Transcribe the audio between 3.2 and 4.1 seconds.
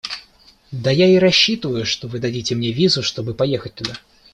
поехать туда.